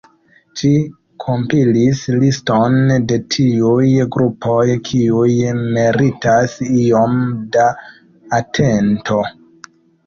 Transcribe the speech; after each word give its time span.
Ĝi 0.59 0.69
kompilis 1.23 2.01
liston 2.23 2.79
de 3.11 3.19
tiuj 3.35 3.85
grupoj, 4.17 4.65
kiuj 4.89 5.31
meritas 5.77 6.59
iom 6.73 7.19
da 7.59 7.71
atento. 8.43 9.25